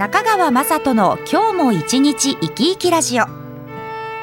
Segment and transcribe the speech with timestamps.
[0.00, 3.26] 中川雅人の今日も一日生き生きラジオ。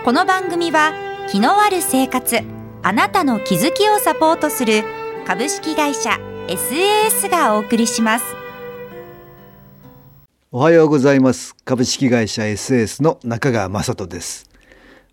[0.04, 0.92] この番組は
[1.30, 2.40] 気のある生活
[2.82, 4.84] あなたの気づきをサポートする
[5.28, 6.18] 株式会社
[6.48, 8.26] SAS がお送りします。
[10.52, 11.54] おはようございます。
[11.64, 14.50] 株式会社 SAS の中川雅人です。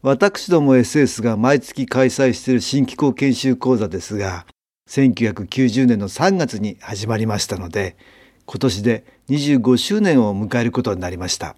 [0.01, 4.47] 私ども SS が毎月開催している新機構研修講座ですが
[4.89, 7.99] 1990年の3月に始まりましたので
[8.47, 11.57] 今年で25周年を迎えることになりました。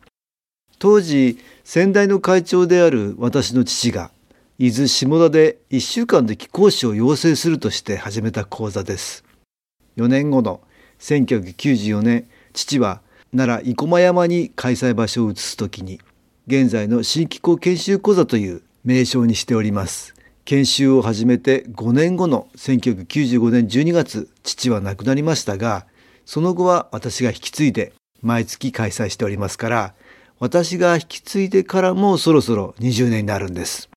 [0.79, 4.11] 当時先代の会長である私の父が
[4.59, 9.25] 伊豆下田で1週間で貴講師を養成するとして始めた講座です。
[9.97, 10.61] 4年後の
[10.99, 13.01] 1994年父は
[13.35, 16.01] 奈良生駒山に開催場所を移す時に
[16.47, 20.15] 現在の新機構研修講座という名称にしております。
[20.45, 25.87] 研修を始めて5年後の1995年12月父は亡くなりましたが
[26.27, 29.95] その後は私が引き継いで毎月開催しておりますから
[30.39, 33.89] 私が引き継いでからもそろそろ20年になるんです。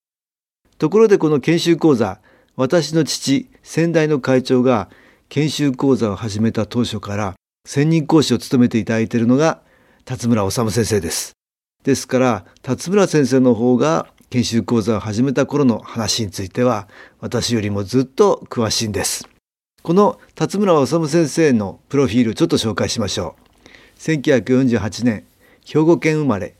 [0.77, 2.21] ところでこの研修講座
[2.55, 4.89] 私の父先代の会長が
[5.27, 7.35] 研修講座を始めた当初から
[7.65, 9.61] 専任講師を務めていただいているのが
[10.05, 11.33] 辰村治先生です。
[11.83, 16.87] ですから辰村先生の方が研修講座を始めた頃の話については
[17.19, 19.28] 私よりもずっと詳しいんです。
[19.81, 23.35] この辰村治先生のプロフィールちょっと紹介しましょ
[23.65, 23.99] う。
[23.99, 25.23] 1948年
[25.65, 26.55] 兵庫県生まれ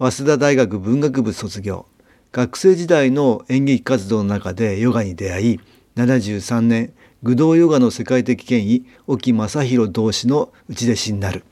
[0.00, 1.86] 早稲田大学文学部卒業。
[2.32, 5.60] 学生時代の演劇活動の中でヨガに出会い
[5.96, 6.92] 73年
[7.22, 11.44] 武道ヨガの世界的権威沖正弘同士の内弟子になる。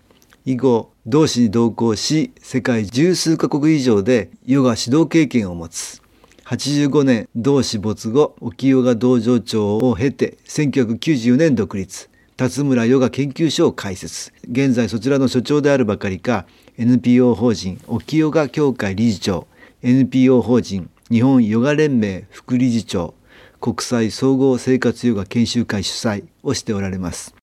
[0.45, 6.03] 以後同志に同行し世界十数カ国以上でヨガ指導経験を持つ。
[6.47, 12.09] 85年同志没後沖ヨガ道場長を経て1994年独立。
[12.37, 14.33] 辰村ヨガ研究所を開設。
[14.49, 16.47] 現在そちらの所長であるばかりか
[16.79, 19.49] NPO 法人沖ヨガ協会理事長。
[19.83, 23.15] NPO 法人日本ヨガ連盟副理事長。
[23.61, 27.35] 国際総合生活ヨガ研修会主催をしておられます。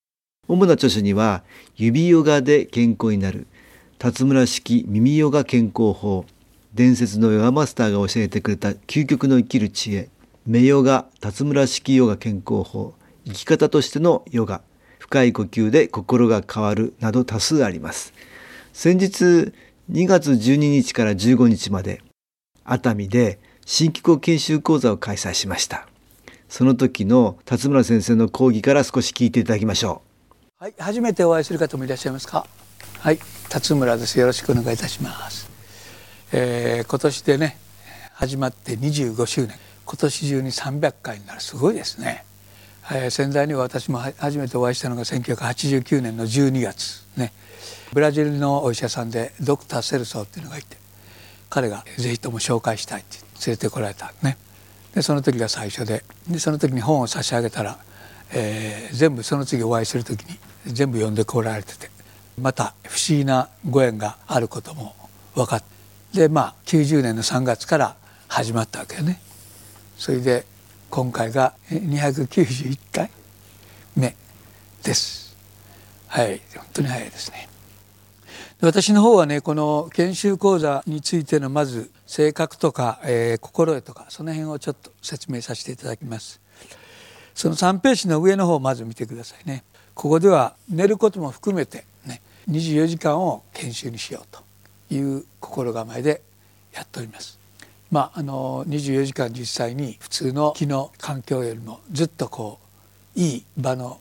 [0.47, 1.43] 主な著書には
[1.75, 3.47] 指ヨガで健康になる。
[3.99, 6.25] 辰村式耳ヨガ健康法。
[6.73, 10.09] 伝説のヨガマスターが教えてくれた究極の生きる知恵
[10.45, 12.95] 目ヨガ辰村式ヨガ健康法
[13.25, 14.61] 生き方としてのヨガ
[14.97, 18.13] 深い呼吸で心が変わるなど多数あります。
[18.73, 19.53] 先日
[19.91, 22.01] 2月12日から15日まで
[22.63, 25.87] 熱海で新機構研修講座を開催しました。
[26.49, 30.01] その時の辰村先生の講義から少し聞いていただきましょ
[30.59, 30.63] う。
[30.63, 32.47] はい初めてお会いする方もいらっしゃいますか？
[32.99, 33.19] はい
[33.49, 34.19] 辰村です。
[34.19, 35.52] よろしくお願いいたします。
[36.35, 37.57] えー、今年でね
[38.13, 39.55] 始まって25周年。
[39.85, 41.41] 今年中に300回になる。
[41.41, 42.25] すごいですね、
[42.91, 47.31] えー、仙台には私も初めてお会いしたのが1989年の12月ね。
[47.93, 50.77] ブラジルのお医者さんでドクター・セルソーっていうのがいて
[51.51, 54.37] 彼がぜひとも紹介したいって連れてこられたね。
[54.95, 57.77] でその時が最初ででその時に本を差し上げたら、
[58.31, 61.91] えー、全部その次お会いする時に全部読んでこられてて
[62.41, 64.95] また不思議なご縁があることも
[65.35, 65.72] 分かって
[66.13, 67.95] でまあ90年の3月から
[68.27, 69.19] 始まったわけよね。
[69.97, 70.45] それで
[70.89, 73.09] 今回が291回
[73.95, 74.15] 目
[74.83, 75.35] です。
[76.07, 77.49] はい本当に早いですね。
[78.61, 86.39] 私の方はねこの研修講座についてのまず性格とか、えー、心得とかその辺をちょっと説明させていただきます。
[87.33, 89.63] その3ページの上の方をまず見てくださいね。
[89.95, 94.43] ここでは寝ることも含めてね24時間を研修にしようと
[94.89, 96.21] いう心構えで
[96.73, 97.39] やっております。
[97.91, 102.59] まあ、あの24時間実際に普通の気の環境よりもずっとこ
[103.15, 103.99] ういい場の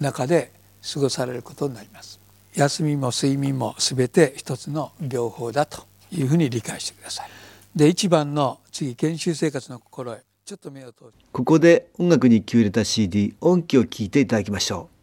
[0.00, 0.50] 中で
[0.94, 2.20] 過ごされることになります。
[2.54, 7.30] 休みも睡眠も全て一つの療法だというふうに理解してください。
[7.76, 14.93] で一番の次研修生活の心得ちょっと目を通ここで音楽に気を入れた CD 音機を聞いていただきましょう。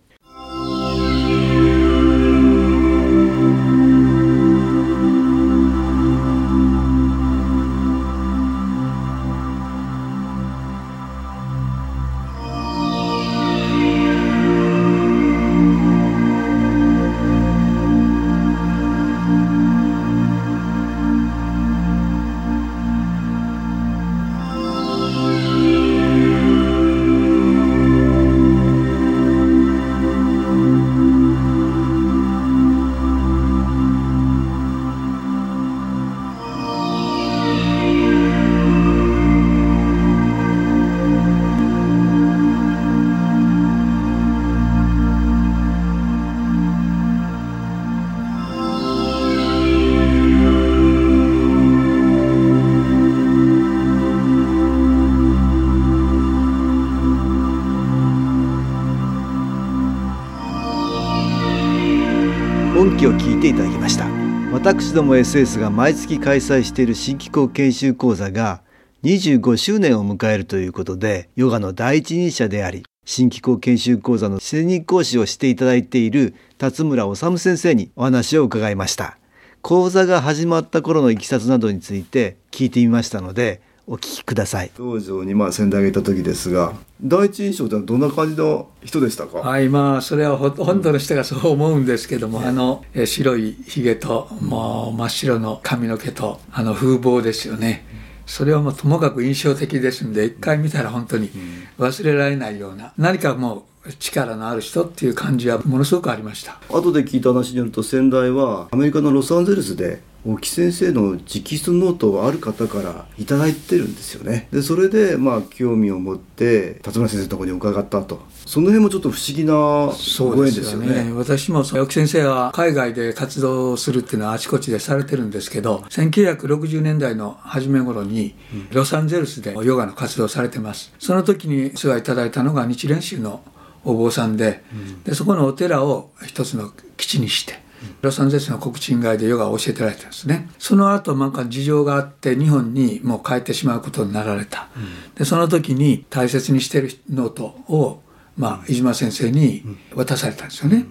[62.81, 64.07] 本記を聞いていただきました。
[64.51, 68.63] 私ども SS が毎月開催している新機構研修講座が
[69.04, 79.19] 25周年を迎えるということでヨガの第一人者であり新機構研修講座の専任講師をしていただいている辰村治先生にお話を伺いました。
[79.62, 83.62] 講座が始まった頃のいきさつなどについて聞いてみましたので
[83.92, 84.72] お聞きください。
[84.78, 86.72] 道場にまあ先代がいた時ですが
[87.04, 89.40] 第一印象ってどんな感じの人でしたか？
[89.40, 97.86] はいまあそれはほとんどの人がそう思うんですけども、あのえ白いひげともう真っ白の髪の毛とあの風貌ですよね、
[98.26, 101.30] それはもうともかく印象的ですんで一回見たら本当に
[101.78, 103.64] 忘れられないような何かもう
[104.00, 106.60] 力のある人っていう感じはものすごくありました。
[106.69, 114.48] 後で聞いた話によると先代はアメリカのロサンゼルスで大木先生の直筆ノートをある方から頂いてるんですよね。
[114.51, 118.22] でそれでまあ興味を持って辰村先生のところに伺ったと。
[118.45, 128.36] その辺もちょっと不思議なご縁ですよね、ね、私もあ沖先生は海外で活動するっていうのはあちこちでされてるんですけど1960年代の初め頃に
[128.72, 130.92] ロサンゼルスでヨガの活動をされてます。
[131.00, 133.42] その時に世話いただいたのが日蓮宗の
[133.83, 134.63] お坊さんで
[135.04, 137.60] でそこのお寺を一つの基地にして
[138.01, 140.50] ロサンゼルスの黒人街でヨガを教えてられてるんですね。
[140.60, 144.69] その後なんか事情があって日本にもう帰ってしまうことになられた、
[145.16, 148.01] でその時に大切にしてるノートを、
[148.38, 149.63] まあ、飯島先生に
[149.95, 150.86] 渡されたんですよね、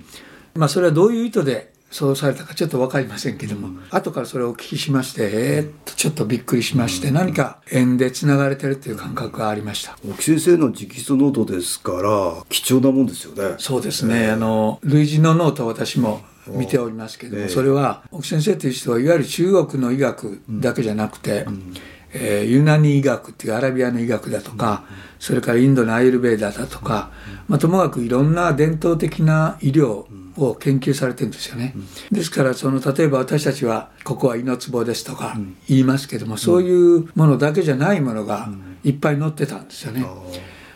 [0.55, 9.99] まあ、それはどういう意図でそうされたかちょっと分かりませんけども、うん、後からそれをお聞きしましてえー、っとちょっとびっくりしまして、うん、何か縁でつながれてるっていう感覚がありました。
[10.09, 13.57] 沖先生の直筆ノートですから貴重なもんですよね。
[13.59, 21.75] そうですね、えー、あの類似のノート私も見ておりますけども、それは沖先生という人はいわゆる中国の医学だけじゃなくて、うん、
[22.13, 27.11] えー、ユナニ医学っていうアラビアの医学だとか、うん、それからインドのアーユルヴェーダだとか、
[27.49, 30.07] まあ、ともかくいろんな伝統的な医療
[30.37, 31.75] を研究されてるんですよね、
[32.11, 35.37] ですからその例えば私たちはここは胃のツボですとか
[35.69, 38.49] 言いますけども、そういうものだけじゃないものが
[38.85, 40.05] いっぱい載ってたんですよね。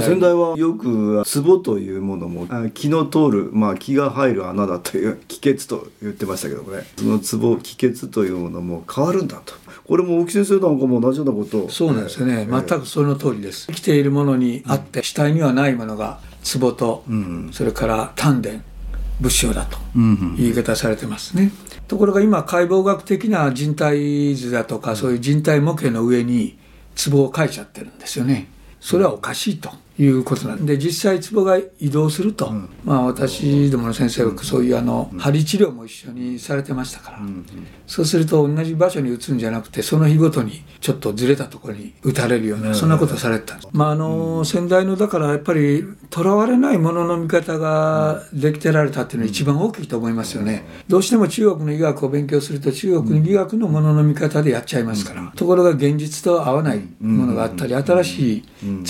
[0.00, 6.84] 先代はよく壺というものも気の通る、まあ、気が入る穴だという気血と言ってましたけどもね。
[6.96, 9.54] その壺気血というものも変わるんだと。
[9.86, 13.66] これも大木先生なんかも同じようなことそうなんですよね、えー、全くその通りです。
[13.66, 16.20] 生きているものにあって、うん、死体にはないものが
[16.60, 18.50] 壺と、うん、それから丹田
[19.20, 21.50] 仏性だと言い方されてますね、うん、
[21.86, 26.58] ところが今解剖学的な人体図だとかそういう人体模型の上に
[27.10, 28.48] 壺を書いちゃってるんですよね。
[28.80, 37.46] それはおかしいということなんで実際壺が移動すると、うん、まあ私どもの先生はそういうあの針治療も一緒にされてましたから、うん、
[37.86, 58.44] そうすると同じ場所に打つんじゃなくてその日ごとにちょっとずれたところに打たれるような、そんなことをされてたんです、まああの先代のだからやっぱりとらわれないものの見方ができてられたっていうのは一番大きいと思いますよね、どうしても中国の医学を勉強すると中国の医学のものの見方でやっちゃいますから、ところが現実と合わないものがあったり新しい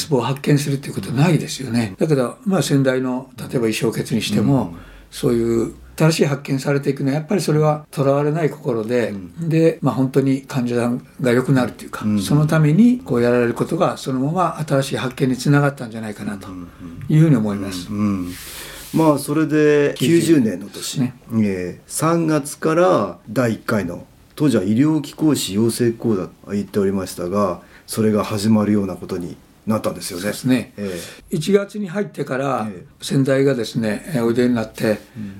[0.09, 1.95] 壺を発見するっていうことないですよね。
[1.99, 4.75] だけどまあ先代の例えば衣装血にしても、
[5.11, 16.49] そういう新しい発見されていくのはやっぱりそれはとらわれない心で、うん、で、まあ、本当に患者さんが良くなるというか、うん、そのためにこうやられることがそのまま新しい発見につながったんじゃないかなと
[17.09, 17.89] いうふうに思います。
[17.91, 18.33] うん
[18.93, 21.15] まあそれで90年の年、ね。
[21.33, 29.37] えー、3月から第1回の当時は医療機構士養成講座と言っておりましたがそれが始まるようなことに
[29.67, 30.25] なったんですよね。
[30.25, 30.73] ですね。
[30.77, 32.69] えー、1月に入ってから
[33.01, 34.99] 先代がですね、おいでになって、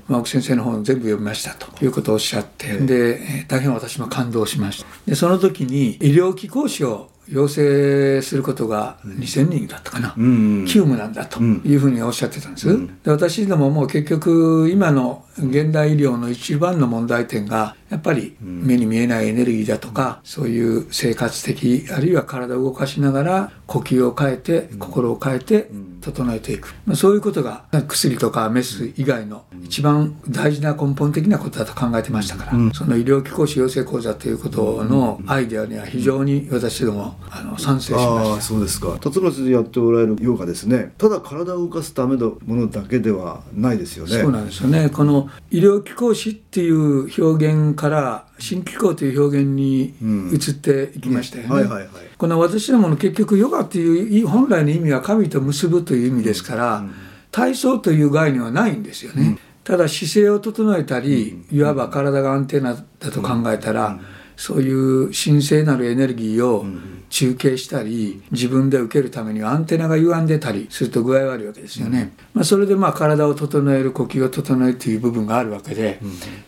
[0.09, 1.85] まあ、奥先生の本全部読みましたと。
[1.85, 1.89] い。
[1.89, 4.87] うことをおっしゃって、で大変私も感動しました。
[5.07, 25.71] でその時に医療機構士を要請することが2000人だったかな、うん、急務なんだというふうにおっしゃってたんです、うん、で私どもも結局今の現代医療の一番の問題点がやっぱり目に見えないエネルギーだとか、そういう生活的あるいは体を動かしながら呼吸を変えて心を変えて
[26.01, 38.41] 整えていく、まあ、そういうことが薬とかメス以外の一番大事な根本的なことだと考えてましたから、その医療機構士養成講座ということのアイデアには非常に私どもあの賛成しました。
[38.41, 38.99] そうですか。
[39.01, 40.93] 辰野先生やっておられるヨガですね。
[40.99, 44.21] ただ体を動かすためのものだけではないですよね。
[44.21, 44.91] そうなんですよね。
[44.91, 49.95] この医療機構士っていう表現から新機構という表現に
[50.33, 51.89] 移っていきましたよね。
[52.17, 56.85] この私どもの結局ヨガっていう本来の意味は神と結ぶという意味ですから、
[57.31, 59.39] 体操という概念はないんですよね。
[59.65, 63.99] ただ姿勢を整えたりいわば体が安定なだと考えたら、
[64.37, 66.65] そういう神聖なるエネルギーを
[67.09, 76.01] 中継したり自分で受けるためにはアンテナが歪んでたりすると具合悪いわけですよね、まあ、それでまあ体を整える呼吸を整えるという部分があるわけで,、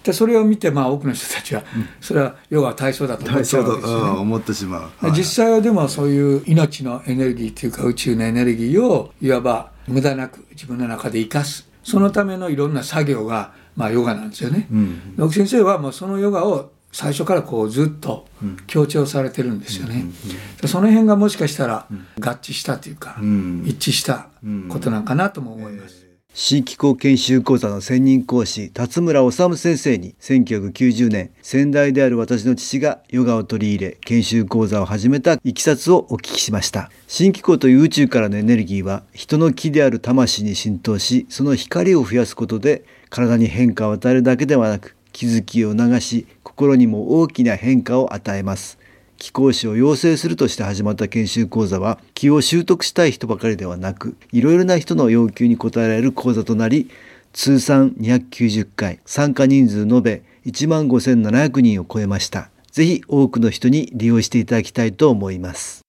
[0.02, 1.62] でそれを見てまあ多くの人たちは
[2.00, 4.21] それはヨガは体操だと思っちゃうわけですよね。
[4.21, 11.69] 思ってしまう、実際はでもそういう命のエネルギーというか宇宙のエネルギーをいわば無駄なく自分の中で生かす。
[11.83, 14.66] そのためのいろんな作業がまあヨガなんですよね。
[15.19, 18.26] うん、先生はもうそのヨガを最初からこうずっと
[18.66, 20.07] 強調されてるんですよね。
[20.66, 21.87] その辺がもしかしたら
[22.19, 23.16] 合致したというか、
[23.64, 24.28] 一致した
[24.71, 26.07] ことなんかなとも思います。
[26.38, 36.90] 新機構研修講座の専任講師辰村治先生に1990年先代である私の父がヨガを取り入れ研修講座を始めたいきさつをお聞きしました。
[37.07, 48.78] 新機構という宇宙からのエネルギーは人の気である魂に浸透しその光を増やすことで体に変化を与えるだけではなく気づきを促し心にも大きな変化を与えます。
[49.16, 56.90] 気講師を養成するとして始まった研修講座は気を習得したい人ばかりではなくいろいろな人の要求に応えられる講座となり
[57.32, 62.50] 通算290回参加人数延べ1万5700人を超えました。
[62.70, 65.86] ぜひ多くの人に利用していただきたいと思います。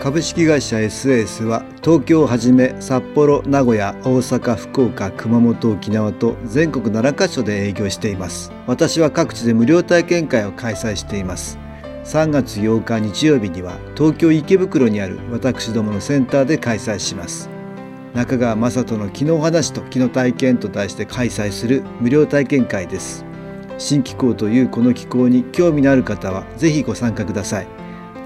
[0.00, 8.52] 株式会社 SAS は東京をはじめ札幌名古屋大阪福岡熊本沖縄と全国7カ所で営業しています。
[8.68, 11.58] 私は各地で無料体験会を開催しています。
[12.04, 17.50] 3月8日日曜日には東京池袋にある私どものセンターで開催します。
[18.14, 23.24] 中川雅人の「気の話と気の体験」と題して開催する無料体験会です。
[23.78, 27.77] 新機構というこの機構に興味のある方は是非ご参加ください。